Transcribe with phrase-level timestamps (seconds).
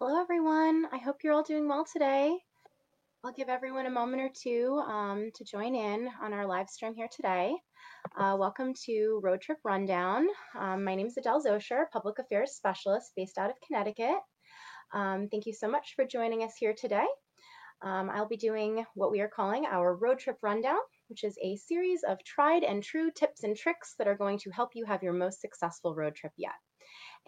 [0.00, 0.86] Hello, everyone.
[0.92, 2.38] I hope you're all doing well today.
[3.24, 6.94] I'll give everyone a moment or two um, to join in on our live stream
[6.94, 7.56] here today.
[8.16, 10.28] Uh, welcome to Road Trip Rundown.
[10.56, 14.20] Um, my name is Adele Zosher, Public Affairs Specialist based out of Connecticut.
[14.94, 17.06] Um, thank you so much for joining us here today.
[17.82, 20.78] Um, I'll be doing what we are calling our Road Trip Rundown,
[21.08, 24.50] which is a series of tried and true tips and tricks that are going to
[24.50, 26.54] help you have your most successful road trip yet.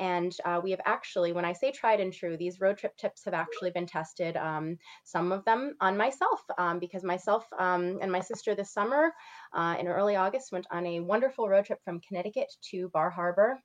[0.00, 3.24] And uh, we have actually, when I say tried and true, these road trip tips
[3.26, 8.10] have actually been tested, um, some of them on myself, um, because myself um, and
[8.10, 9.12] my sister this summer
[9.52, 13.60] uh, in early August went on a wonderful road trip from Connecticut to Bar Harbor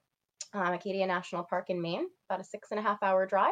[0.55, 3.51] um, Acadia National Park in Maine, about a six and a half hour drive.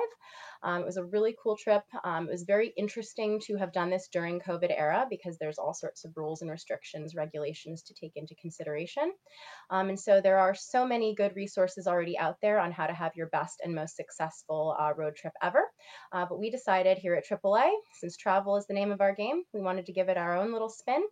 [0.63, 1.83] Um, it was a really cool trip.
[2.03, 5.73] Um, it was very interesting to have done this during COVID era because there's all
[5.73, 9.11] sorts of rules and restrictions, regulations to take into consideration.
[9.69, 12.93] Um, and so there are so many good resources already out there on how to
[12.93, 15.63] have your best and most successful uh, road trip ever.
[16.11, 19.43] Uh, but we decided here at AAA, since travel is the name of our game,
[19.53, 21.03] we wanted to give it our own little spin.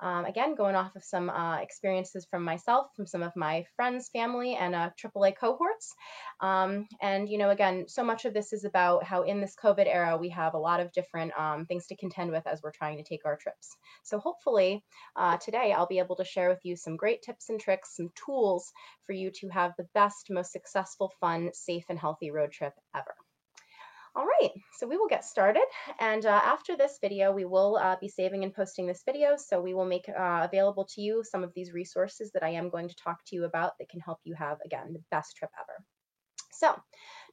[0.00, 4.10] Um, again, going off of some uh, experiences from myself, from some of my friends,
[4.12, 5.94] family, and uh, AAA cohorts.
[6.40, 9.86] Um, and, you know, again, so much of this is about how in this COVID
[9.86, 12.96] era, we have a lot of different um, things to contend with as we're trying
[12.98, 13.66] to take our trips.
[14.02, 17.60] So hopefully uh, today I'll be able to share with you some great tips and
[17.60, 18.72] tricks, some tools
[19.04, 23.14] for you to have the best, most successful, fun, safe, and healthy road trip ever.
[24.16, 25.66] All right, so we will get started.
[26.00, 29.36] And uh, after this video, we will uh, be saving and posting this video.
[29.36, 32.70] So we will make uh, available to you some of these resources that I am
[32.70, 35.50] going to talk to you about that can help you have, again, the best trip
[35.60, 35.84] ever.
[36.58, 36.74] So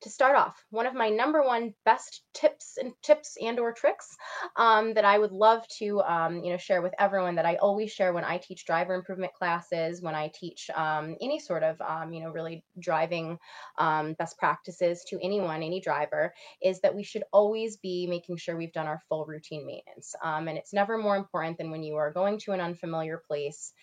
[0.04, 4.16] to start off, one of my number one best tips and tips and or tricks
[4.56, 7.92] um, that I would love to um, you know share with everyone that I always
[7.92, 12.14] share when I teach driver improvement classes, when I teach um, any sort of um,
[12.14, 13.38] you know really driving
[13.78, 18.58] um, best practices to anyone, any driver, is that we should always be making sure
[18.58, 20.16] we've done our full routine maintenance.
[20.23, 23.73] Um, and it's never more important than when you are going to an unfamiliar place.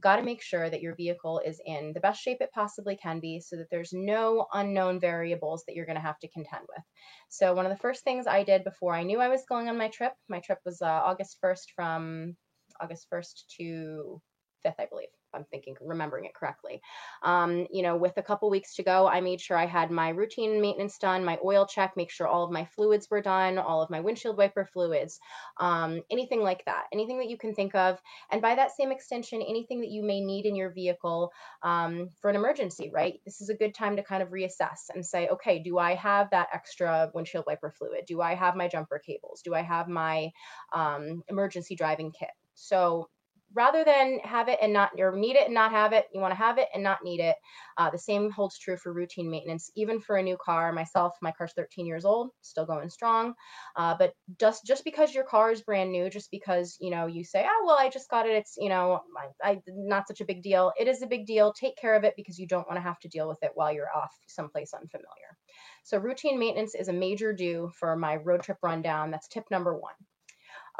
[0.00, 3.20] Got to make sure that your vehicle is in the best shape it possibly can
[3.20, 6.84] be, so that there's no unknown variable that you're going to have to contend with.
[7.28, 9.78] So one of the first things I did before I knew I was going on
[9.78, 12.36] my trip, my trip was uh, August 1st from
[12.80, 14.22] August 1st to
[14.64, 15.08] 5th, I believe.
[15.34, 16.80] I'm thinking, remembering it correctly.
[17.22, 20.10] Um, you know, with a couple weeks to go, I made sure I had my
[20.10, 23.82] routine maintenance done, my oil check, make sure all of my fluids were done, all
[23.82, 25.20] of my windshield wiper fluids,
[25.58, 28.00] um, anything like that, anything that you can think of.
[28.30, 31.32] And by that same extension, anything that you may need in your vehicle
[31.62, 33.20] um, for an emergency, right?
[33.24, 36.30] This is a good time to kind of reassess and say, okay, do I have
[36.30, 38.04] that extra windshield wiper fluid?
[38.06, 39.42] Do I have my jumper cables?
[39.42, 40.30] Do I have my
[40.72, 42.30] um, emergency driving kit?
[42.54, 43.08] So
[43.54, 46.32] rather than have it and not or need it and not have it you want
[46.32, 47.36] to have it and not need it.
[47.76, 50.72] Uh, the same holds true for routine maintenance even for a new car.
[50.72, 53.34] Myself my car's 13 years old still going strong.
[53.76, 57.24] Uh, but just just because your car is brand new just because you know you
[57.24, 58.32] say oh well i just got it.
[58.32, 59.00] It's you know
[59.42, 60.72] I, I not such a big deal.
[60.78, 61.52] It is a big deal.
[61.52, 63.72] Take care of it because you don't want to have to deal with it while
[63.72, 65.36] you're off someplace unfamiliar.
[65.82, 69.10] So routine maintenance is a major do for my road trip rundown.
[69.10, 69.94] That's tip number one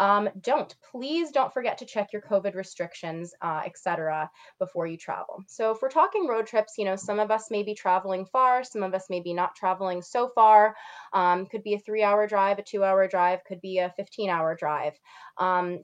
[0.00, 5.44] um, don't, please don't forget to check your COVID restrictions, uh, etc., before you travel.
[5.46, 8.64] So if we're talking road trips, you know, some of us may be traveling far,
[8.64, 10.74] some of us may be not traveling so far.
[11.12, 14.30] Um, could be a three hour drive, a two hour drive, could be a 15
[14.30, 14.94] hour drive.
[15.36, 15.80] Um,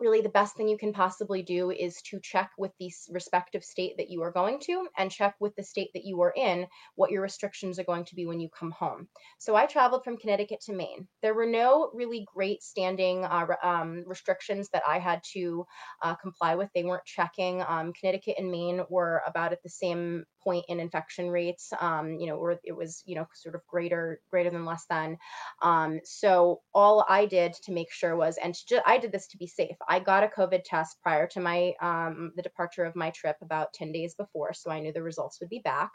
[0.00, 3.94] really the best thing you can possibly do is to check with the respective state
[3.98, 6.66] that you are going to and check with the state that you are in
[6.96, 9.06] what your restrictions are going to be when you come home.
[9.38, 11.06] So I traveled from Connecticut to Maine.
[11.22, 15.64] There were no really great standing uh, um, restrictions that I had to
[16.02, 16.68] uh, comply with.
[16.74, 17.62] They weren't checking.
[17.62, 22.26] Um, Connecticut and Maine were about at the same point in infection rates, um, you
[22.26, 25.16] know, or it was, you know, sort of greater, greater than less than.
[25.62, 29.38] Um, so all I did to make sure was, and just, I did this to
[29.38, 29.76] be safe.
[29.92, 33.74] I got a COVID test prior to my, um, the departure of my trip about
[33.74, 34.54] 10 days before.
[34.54, 35.90] So I knew the results would be back.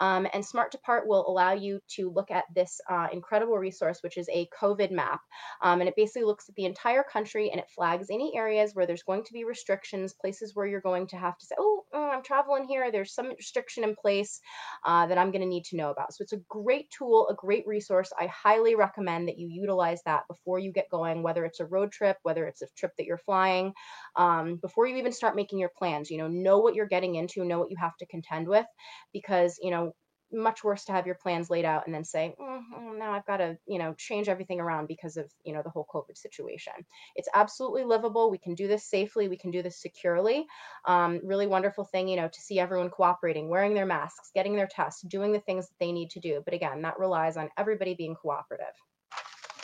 [0.00, 4.28] and Smart Depart will allow you to look at this uh, incredible resource, which is
[4.30, 5.21] a COVID map
[5.62, 8.86] Um, and it basically looks at the entire country and it flags any areas where
[8.86, 12.12] there's going to be restrictions, places where you're going to have to say, oh, mm,
[12.12, 12.90] I'm traveling here.
[12.90, 14.40] There's some restriction in place
[14.84, 16.14] uh, that I'm going to need to know about.
[16.14, 18.12] So it's a great tool, a great resource.
[18.18, 21.92] I highly recommend that you utilize that before you get going, whether it's a road
[21.92, 23.72] trip, whether it's a trip that you're flying,
[24.16, 26.10] um, before you even start making your plans.
[26.10, 28.66] You know, know what you're getting into, know what you have to contend with,
[29.12, 29.92] because you know
[30.32, 33.38] much worse to have your plans laid out and then say, mm, now I've got
[33.38, 36.72] to, you know, change everything around because of, you know, the whole COVID situation.
[37.16, 38.30] It's absolutely livable.
[38.30, 39.28] We can do this safely.
[39.28, 40.46] We can do this securely.
[40.86, 44.68] Um, really wonderful thing, you know, to see everyone cooperating, wearing their masks, getting their
[44.68, 46.42] tests, doing the things that they need to do.
[46.44, 48.74] But again, that relies on everybody being cooperative.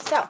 [0.00, 0.28] So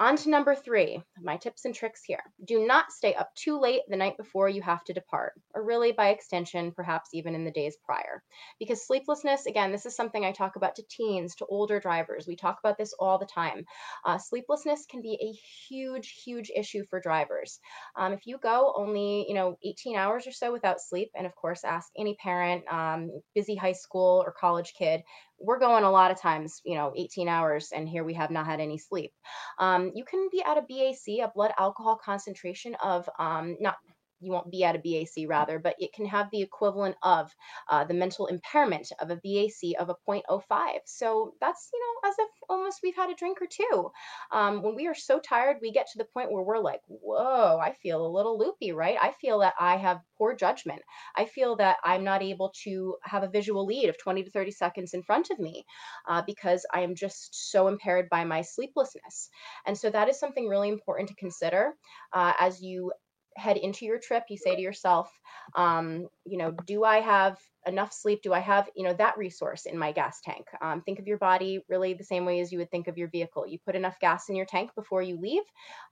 [0.00, 2.22] on to number three, my tips and tricks here.
[2.44, 5.90] Do not stay up too late the night before you have to depart, or really
[5.92, 8.22] by extension, perhaps even in the days prior.
[8.60, 12.26] Because sleeplessness, again, this is something I talk about to teens, to older drivers.
[12.28, 13.64] We talk about this all the time.
[14.04, 15.32] Uh, sleeplessness can be a
[15.68, 17.58] huge, huge issue for drivers.
[17.96, 21.34] Um, if you go only, you know, 18 hours or so without sleep, and of
[21.34, 25.02] course, ask any parent, um, busy high school or college kid,
[25.40, 28.46] we're going a lot of times, you know, 18 hours, and here we have not
[28.46, 29.12] had any sleep.
[29.58, 33.76] Um, you can be at a BAC, a blood alcohol concentration of um, not
[34.20, 37.30] you won't be at a BAC rather, but it can have the equivalent of
[37.68, 40.80] uh, the mental impairment of a BAC of a 0.05.
[40.86, 43.90] So that's, you know, as if almost we've had a drink or two.
[44.32, 47.58] Um, when we are so tired, we get to the point where we're like, whoa,
[47.58, 48.96] I feel a little loopy, right?
[49.00, 50.82] I feel that I have poor judgment.
[51.16, 54.50] I feel that I'm not able to have a visual lead of 20 to 30
[54.50, 55.64] seconds in front of me
[56.08, 59.30] uh, because I am just so impaired by my sleeplessness.
[59.66, 61.74] And so that is something really important to consider
[62.12, 62.92] uh, as you
[63.38, 65.10] head into your trip, you say to yourself,
[65.54, 68.22] um, you know, do I have enough sleep?
[68.22, 70.46] Do I have, you know, that resource in my gas tank?
[70.60, 73.08] Um, think of your body really the same way as you would think of your
[73.08, 73.46] vehicle.
[73.46, 75.42] You put enough gas in your tank before you leave.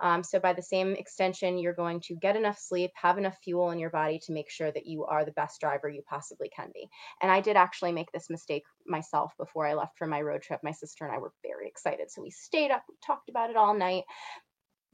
[0.01, 3.71] Um, so by the same extension, you're going to get enough sleep, have enough fuel
[3.71, 6.71] in your body to make sure that you are the best driver you possibly can
[6.75, 6.89] be.
[7.23, 10.61] And I did actually make this mistake myself before I left for my road trip.
[10.63, 12.11] My sister and I were very excited.
[12.11, 14.05] So we stayed up, we talked about it all night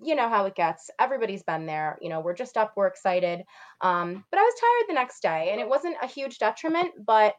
[0.05, 0.91] you know how it gets.
[0.99, 1.99] Everybody's been there.
[2.01, 3.43] You know, we're just up, we're excited.
[3.81, 7.35] Um, but I was tired the next day, and it wasn't a huge detriment, but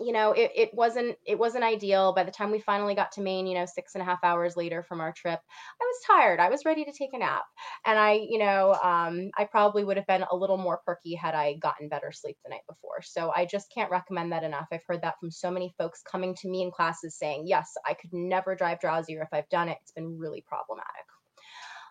[0.00, 2.12] you know, it, it wasn't it wasn't ideal.
[2.14, 4.56] By the time we finally got to Maine, you know, six and a half hours
[4.56, 5.38] later from our trip,
[5.80, 6.40] I was tired.
[6.40, 7.44] I was ready to take a nap,
[7.86, 11.34] and I, you know, um, I probably would have been a little more perky had
[11.34, 13.02] I gotten better sleep the night before.
[13.02, 14.66] So I just can't recommend that enough.
[14.72, 17.94] I've heard that from so many folks coming to me in classes saying, "Yes, I
[17.94, 21.13] could never drive drowsier if I've done it, it's been really problematic."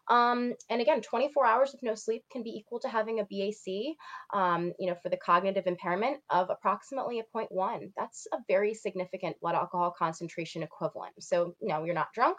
[0.09, 3.95] Um, and again, 24 hours of no sleep can be equal to having a BAC,
[4.33, 7.91] um, you know, for the cognitive impairment of approximately a 0.1.
[7.97, 11.13] That's a very significant blood alcohol concentration equivalent.
[11.19, 12.37] So, no, you're not drunk,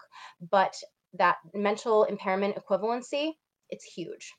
[0.51, 0.75] but
[1.13, 3.31] that mental impairment equivalency,
[3.69, 4.33] it's huge.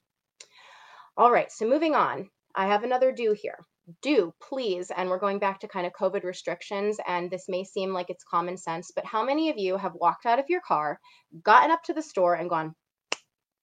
[1.17, 3.58] All right, so moving on, I have another do here
[4.02, 7.93] do please and we're going back to kind of covid restrictions and this may seem
[7.93, 10.99] like it's common sense but how many of you have walked out of your car
[11.44, 12.75] gotten up to the store and gone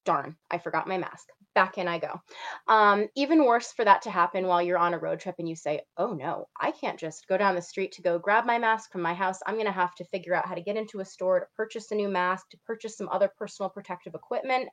[0.05, 1.27] darn, I forgot my mask.
[1.55, 2.19] Back in I go.
[2.67, 5.55] Um, even worse for that to happen while you're on a road trip and you
[5.55, 8.91] say, oh no, I can't just go down the street to go grab my mask
[8.91, 9.37] from my house.
[9.45, 11.91] I'm going to have to figure out how to get into a store to purchase
[11.91, 14.67] a new mask, to purchase some other personal protective equipment.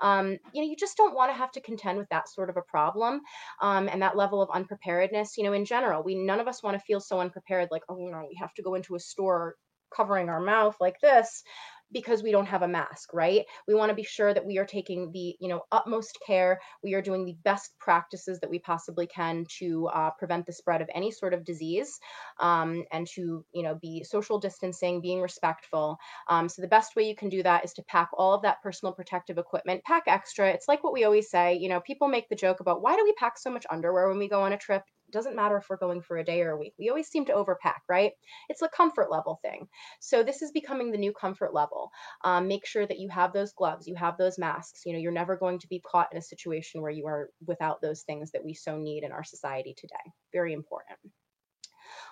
[0.00, 2.56] Um, you know, you just don't want to have to contend with that sort of
[2.56, 3.20] a problem
[3.62, 5.36] um, and that level of unpreparedness.
[5.36, 7.96] You know, in general, we none of us want to feel so unprepared, like, oh
[7.96, 9.54] no, we have to go into a store
[9.94, 11.42] covering our mouth like this
[11.92, 13.44] because we don't have a mask, right?
[13.68, 16.60] We want to be sure that we are taking the, you know, utmost care.
[16.82, 20.82] We are doing the best practices that we possibly can to uh, prevent the spread
[20.82, 21.98] of any sort of disease
[22.40, 25.98] um, and to, you know, be social distancing, being respectful.
[26.28, 28.62] Um, so the best way you can do that is to pack all of that
[28.62, 30.48] personal protective equipment, pack extra.
[30.50, 33.04] It's like what we always say, you know, people make the joke about why do
[33.04, 34.82] we pack so much underwear when we go on a trip?
[35.14, 36.74] Doesn't matter if we're going for a day or a week.
[36.78, 38.12] We always seem to overpack, right?
[38.48, 39.68] It's a comfort level thing.
[40.00, 41.90] So this is becoming the new comfort level.
[42.22, 44.82] Um, make sure that you have those gloves, you have those masks.
[44.84, 47.80] You know, you're never going to be caught in a situation where you are without
[47.80, 50.12] those things that we so need in our society today.
[50.32, 50.98] Very important.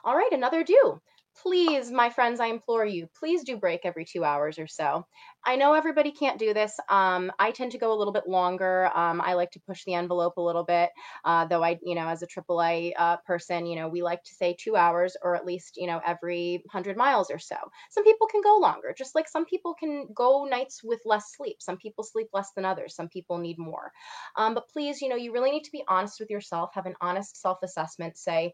[0.05, 1.01] All right, another do
[1.41, 5.07] please, my friends, I implore you, please do break every two hours or so.
[5.45, 6.79] I know everybody can't do this.
[6.89, 8.91] Um, I tend to go a little bit longer.
[8.95, 10.91] Um, I like to push the envelope a little bit,
[11.25, 14.35] uh, though I, you know, as a AAA uh, person, you know, we like to
[14.35, 17.57] say two hours or at least, you know, every 100 miles or so.
[17.91, 21.57] Some people can go longer, just like some people can go nights with less sleep.
[21.61, 22.95] Some people sleep less than others.
[22.95, 23.91] Some people need more.
[24.37, 26.95] Um, but please, you know, you really need to be honest with yourself, have an
[27.01, 28.53] honest self assessment, say,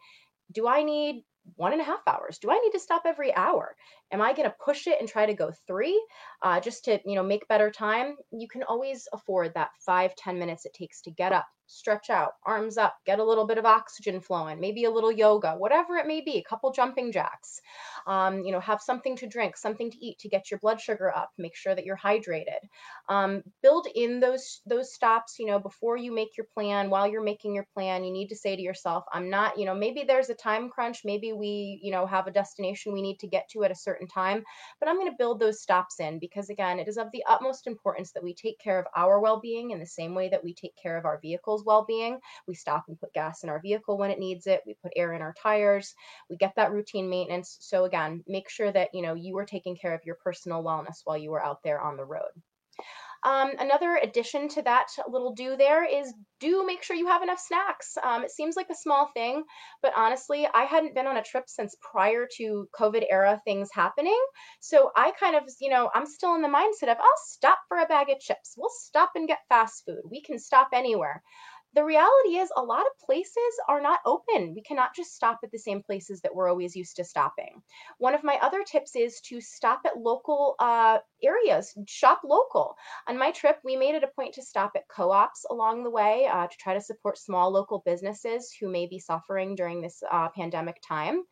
[0.52, 1.25] do I need
[1.57, 2.38] one and a half hours?
[2.38, 3.76] Do I need to stop every hour?
[4.12, 6.02] am I going to push it and try to go three
[6.43, 8.17] uh, just to, you know, make better time?
[8.31, 12.33] You can always afford that five ten minutes it takes to get up, stretch out,
[12.45, 16.07] arms up, get a little bit of oxygen flowing, maybe a little yoga, whatever it
[16.07, 17.61] may be, a couple jumping jacks.
[18.07, 21.15] Um, you know, have something to drink, something to eat to get your blood sugar
[21.15, 21.31] up.
[21.39, 22.61] Make sure that you're hydrated.
[23.09, 25.39] Um, build in those those stops.
[25.39, 28.37] You know, before you make your plan, while you're making your plan, you need to
[28.37, 31.03] say to yourself, "I'm not." You know, maybe there's a time crunch.
[31.05, 34.09] Maybe we, you know, have a destination we need to get to at a certain
[34.09, 34.45] time,
[34.81, 37.67] but I'm going to build those stops in because again, it is of the utmost
[37.67, 40.75] importance that we take care of our well-being in the same way that we take
[40.77, 42.21] care of our vehicles vehicle's well-being.
[42.47, 44.62] We stop and put gas in our vehicle when it needs it.
[44.67, 45.95] We put air in our tires.
[46.31, 47.57] We get that routine maintenance.
[47.61, 51.00] So again, make sure that you know you are taking care of your personal wellness
[51.05, 52.31] while you are out there on the road.
[53.25, 57.41] Um, another addition to that little do there is do make sure you have enough
[57.41, 57.97] snacks.
[58.03, 59.43] Um, it seems like a small thing,
[59.83, 64.19] but honestly, I hadn't been on a trip since prior to COVID era things happening.
[64.61, 67.79] So I kind of, you know, I'm still in the mindset of I'll stop for
[67.79, 68.55] a bag of chips.
[68.57, 70.03] We'll stop and get fast food.
[70.11, 71.23] We can stop anywhere
[71.75, 74.55] the reality is a lot of places are not open.
[74.55, 77.63] We cannot just stop at the same places that we're always used to stopping.
[77.99, 82.75] One of my other tips is to stop at local uh, areas, shop local.
[83.07, 85.91] On my trip, we made it a point to stop at co ops along the
[85.91, 90.03] way uh, to try to support small local businesses who may be suffering during this
[90.11, 91.23] uh, pandemic time.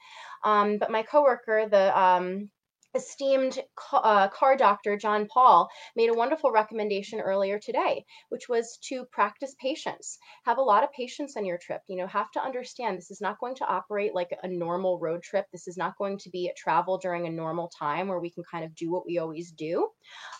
[0.45, 2.51] Um, but my coworker, the um,
[2.97, 3.59] esteemed
[3.93, 9.55] uh, car doctor John Paul made a wonderful recommendation earlier today, which was to practice
[9.61, 10.19] patience.
[10.45, 11.83] Have a lot of patience on your trip.
[11.89, 15.23] You know, have to understand this is not going to operate like a normal road
[15.23, 15.47] trip.
[15.53, 18.45] This is not going to be a travel during a normal time where we can
[18.51, 19.89] kind of do what we always do.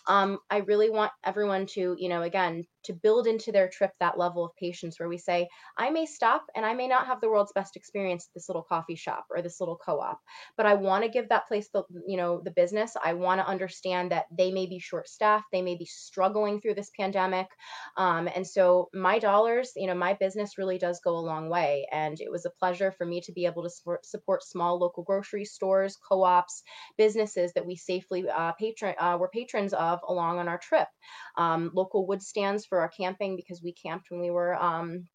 [0.07, 4.17] Um, I really want everyone to, you know, again, to build into their trip that
[4.17, 5.47] level of patience where we say,
[5.77, 8.63] I may stop and I may not have the world's best experience at this little
[8.63, 10.19] coffee shop or this little co-op,
[10.55, 12.95] but I want to give that place the, you know, the business.
[13.03, 16.75] I want to understand that they may be short staffed, they may be struggling through
[16.75, 17.47] this pandemic.
[17.97, 21.85] Um, and so my dollars, you know, my business really does go a long way.
[21.91, 25.03] And it was a pleasure for me to be able to support, support small local
[25.03, 26.63] grocery stores, co-ops,
[26.97, 30.87] businesses that we safely uh, patron, uh, were patrons of along on our trip.
[31.37, 35.07] Um, local wood stands for our camping because we camped when we were um,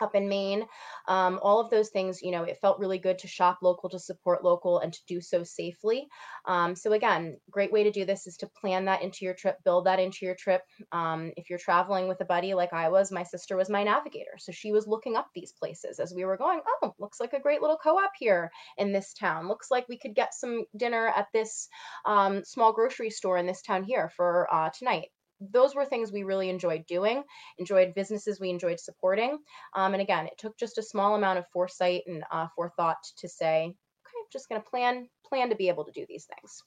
[0.00, 0.64] up in Maine.
[1.08, 3.98] Um, all of those things, you know, it felt really good to shop local, to
[3.98, 6.06] support local, and to do so safely.
[6.46, 9.56] Um, so again, great way to do this is to plan that into your trip,
[9.64, 10.62] build that into your trip.
[10.92, 14.36] Um, if you're traveling with a buddy like I was, my sister was my navigator,
[14.38, 16.60] so she was looking up these places as we were going.
[16.82, 19.48] Oh, looks like a great little co-op here in this town.
[19.48, 21.68] Looks like we could get some dinner at this
[22.04, 25.08] um, small grocery store in this town here for uh, tonight
[25.50, 27.22] those were things we really enjoyed doing,
[27.58, 29.38] enjoyed businesses we enjoyed supporting.
[29.74, 33.28] Um, and again, it took just a small amount of foresight and uh, forethought to
[33.28, 36.62] say, okay, I'm just going to plan plan to be able to do these things.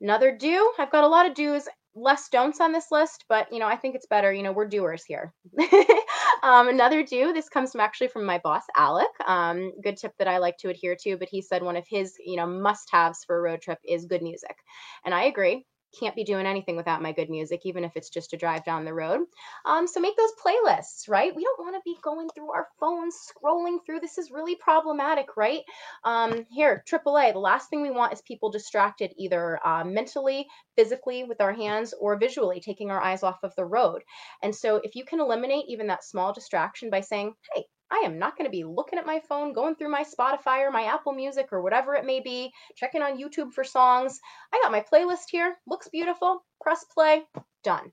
[0.00, 3.58] Another do, I've got a lot of do's, less don'ts on this list, but you
[3.58, 4.32] know, I think it's better.
[4.32, 5.34] You know, we're doers here.
[6.42, 9.08] um, another do, this comes from actually from my boss, Alec.
[9.26, 12.14] Um, good tip that I like to adhere to, but he said one of his,
[12.24, 14.56] you know, must-haves for a road trip is good music.
[15.04, 15.66] And I agree
[15.98, 18.84] can't be doing anything without my good music, even if it's just a drive down
[18.84, 19.20] the road.
[19.64, 21.34] Um, so make those playlists, right?
[21.34, 24.00] We don't want to be going through our phones, scrolling through.
[24.00, 25.62] This is really problematic, right?
[26.04, 31.24] Um, here, AAA, the last thing we want is people distracted either uh, mentally, physically
[31.24, 34.02] with our hands, or visually, taking our eyes off of the road.
[34.42, 38.18] And so if you can eliminate even that small distraction by saying, hey, I am
[38.18, 41.12] not going to be looking at my phone, going through my Spotify or my Apple
[41.12, 44.20] Music or whatever it may be, checking on YouTube for songs.
[44.52, 46.44] I got my playlist here, looks beautiful.
[46.60, 47.22] Press play,
[47.64, 47.92] done.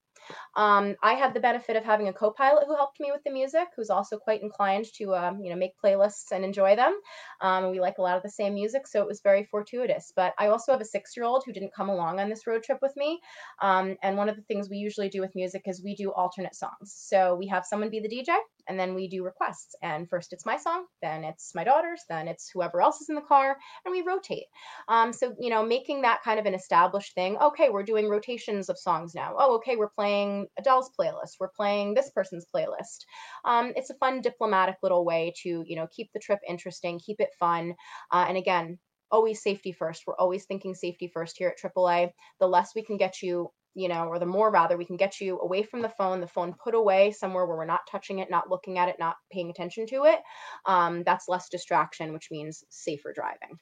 [0.55, 3.67] Um, I had the benefit of having a co-pilot who helped me with the music,
[3.75, 6.99] who's also quite inclined to, um, you know, make playlists and enjoy them.
[7.41, 10.11] Um, we like a lot of the same music, so it was very fortuitous.
[10.15, 12.95] But I also have a six-year-old who didn't come along on this road trip with
[12.95, 13.19] me.
[13.61, 16.55] Um, and one of the things we usually do with music is we do alternate
[16.55, 16.93] songs.
[16.93, 18.35] So we have someone be the DJ,
[18.67, 19.75] and then we do requests.
[19.81, 23.15] And first it's my song, then it's my daughter's, then it's whoever else is in
[23.15, 24.45] the car, and we rotate.
[24.87, 27.37] Um, so you know, making that kind of an established thing.
[27.37, 29.35] Okay, we're doing rotations of songs now.
[29.37, 31.35] Oh, okay, we're playing Adele's playlist.
[31.39, 33.05] We're playing this person's playlist.
[33.45, 37.19] Um, it's a fun diplomatic little way to you know keep the trip interesting, keep
[37.19, 37.75] it fun,
[38.11, 38.79] uh, and again.
[39.09, 40.03] Always safety first.
[40.05, 42.11] We're always thinking safety first here at AAA.
[42.41, 45.21] The less we can get you you know, or the more rather we can get
[45.21, 48.31] you away from the phone, the phone put away somewhere where we're not touching it,
[48.31, 50.19] not looking at it, not paying attention to it.
[50.65, 53.59] Um, that's less distraction, which means safer driving.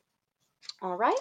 [0.81, 1.17] All right.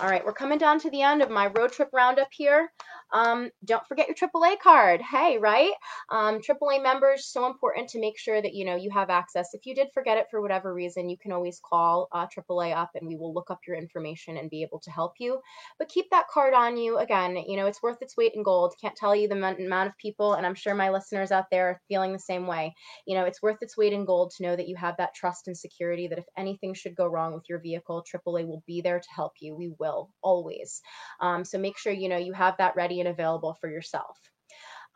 [0.00, 2.70] All right, we're coming down to the end of my road trip roundup here.
[3.12, 5.00] Um, don't forget your AAA card.
[5.02, 5.72] Hey, right?
[6.10, 9.52] Um, AAA members, so important to make sure that you know you have access.
[9.52, 12.90] If you did forget it for whatever reason, you can always call uh, AAA up
[12.94, 15.40] and we will look up your information and be able to help you.
[15.78, 16.98] But keep that card on you.
[16.98, 18.74] Again, you know, it's worth its weight in gold.
[18.80, 21.80] Can't tell you the amount of people, and I'm sure my listeners out there are
[21.88, 22.74] feeling the same way.
[23.06, 25.48] You know, it's worth its weight in gold to know that you have that trust
[25.48, 28.89] and security that if anything should go wrong with your vehicle, AAA will be there
[28.98, 29.54] to help you.
[29.54, 30.80] We will always.
[31.20, 34.16] Um, so make sure you know you have that ready and available for yourself.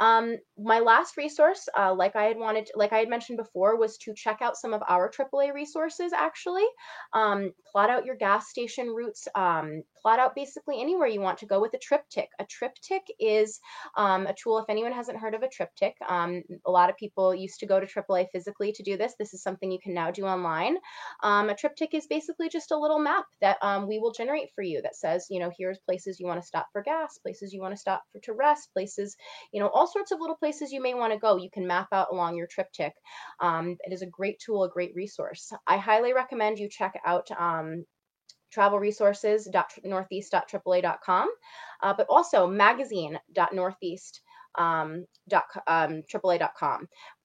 [0.00, 3.96] Um, my last resource, uh, like I had wanted, like I had mentioned before, was
[3.98, 6.12] to check out some of our AAA resources.
[6.12, 6.66] Actually,
[7.12, 9.28] um, plot out your gas station routes.
[9.34, 12.26] Um, plot out basically anywhere you want to go with a TripTik.
[12.38, 13.58] A TripTik is
[13.96, 14.58] um, a tool.
[14.58, 17.80] If anyone hasn't heard of a TripTik, um, a lot of people used to go
[17.80, 19.14] to AAA physically to do this.
[19.18, 20.76] This is something you can now do online.
[21.22, 23.58] Um, a TripTik is basically just a little map that
[23.88, 26.66] we will generate for you that says, you know, here's places you want to stop
[26.72, 29.16] for gas, places you want to stop for to rest, places,
[29.52, 31.36] you know, all all sorts of little places you may want to go.
[31.36, 32.92] You can map out along your TripTik.
[33.40, 35.52] Um, it is a great tool, a great resource.
[35.66, 37.84] I highly recommend you check out um,
[38.56, 41.28] travelresources.northeast.aaa.com,
[41.82, 44.20] uh, but also magazine.northeast.com
[44.56, 45.04] um,
[45.66, 46.02] um.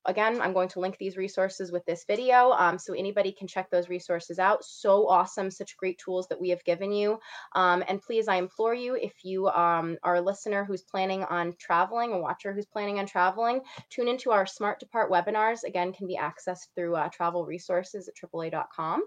[0.05, 3.69] Again, I'm going to link these resources with this video um, so anybody can check
[3.69, 4.63] those resources out.
[4.63, 7.19] So awesome, such great tools that we have given you.
[7.53, 11.53] Um, and please, I implore you, if you um, are a listener who's planning on
[11.59, 15.63] traveling, a watcher who's planning on traveling, tune into our Smart Depart webinars.
[15.63, 19.03] Again, can be accessed through uh, travel resources at AAA.com.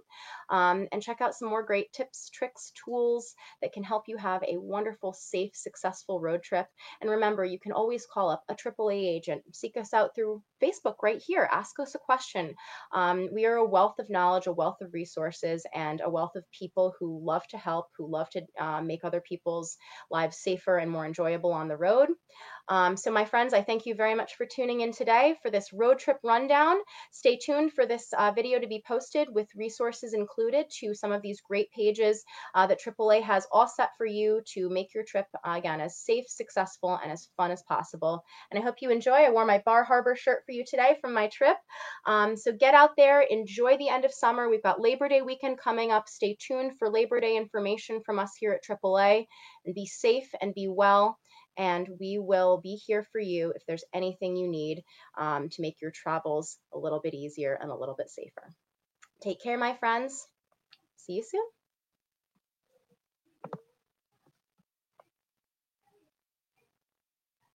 [0.51, 4.43] Um, and check out some more great tips, tricks, tools that can help you have
[4.43, 6.67] a wonderful, safe, successful road trip.
[7.01, 9.43] And remember, you can always call up a AAA agent.
[9.53, 11.49] Seek us out through Facebook right here.
[11.51, 12.55] Ask us a question.
[12.93, 16.45] Um, we are a wealth of knowledge, a wealth of resources, and a wealth of
[16.51, 19.77] people who love to help, who love to uh, make other people's
[20.11, 22.09] lives safer and more enjoyable on the road.
[22.69, 25.73] Um, so, my friends, I thank you very much for tuning in today for this
[25.73, 26.77] road trip rundown.
[27.11, 31.23] Stay tuned for this uh, video to be posted with resources included to some of
[31.23, 35.27] these great pages uh, that AAA has all set for you to make your trip,
[35.47, 38.23] uh, again, as safe, successful, and as fun as possible.
[38.51, 39.13] And I hope you enjoy.
[39.13, 41.57] I wore my Bar Harbor shirt for you today from my trip.
[42.07, 44.49] Um, so, get out there, enjoy the end of summer.
[44.49, 46.09] We've got Labor Day weekend coming up.
[46.09, 49.27] Stay tuned for Labor Day information from us here at AAA.
[49.65, 51.19] And be safe and be well
[51.59, 54.83] and we will be here for you if there's anything you need
[55.19, 58.49] um, to make your travels a little bit easier and a little bit safer.
[59.21, 60.27] Take care, my friends.
[60.97, 61.45] See you soon.